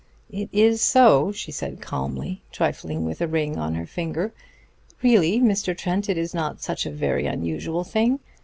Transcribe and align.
"It 0.31 0.49
is 0.51 0.81
so," 0.81 1.31
she 1.31 1.51
said 1.51 1.79
calmly, 1.79 2.41
trifling 2.51 3.05
with 3.05 3.21
a 3.21 3.27
ring 3.27 3.57
on 3.59 3.75
her 3.75 3.85
finger. 3.85 4.33
"Really, 5.03 5.39
Mr. 5.39 5.77
Trent, 5.77 6.09
it 6.09 6.17
is 6.17 6.33
not 6.33 6.59
such 6.59 6.87
a 6.87 6.91
very 6.91 7.27
unusual 7.27 7.83
thing.... 7.83 8.19